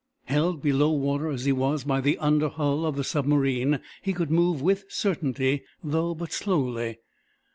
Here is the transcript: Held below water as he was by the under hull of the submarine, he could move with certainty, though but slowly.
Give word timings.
Held 0.25 0.63
below 0.63 0.89
water 0.91 1.29
as 1.29 1.45
he 1.45 1.51
was 1.51 1.83
by 1.83 2.01
the 2.01 2.17
under 2.17 2.49
hull 2.49 2.87
of 2.87 2.95
the 2.95 3.03
submarine, 3.03 3.79
he 4.01 4.13
could 4.13 4.31
move 4.31 4.59
with 4.59 4.85
certainty, 4.89 5.61
though 5.83 6.15
but 6.15 6.31
slowly. 6.31 6.97